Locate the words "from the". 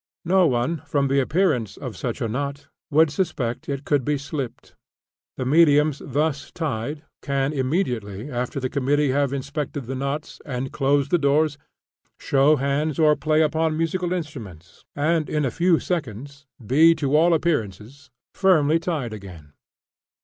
0.87-1.19